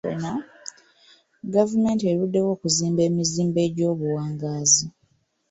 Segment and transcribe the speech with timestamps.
[1.53, 4.85] Gavumenti eruddewo okuzimba emizimbo egy'obuwangaazi.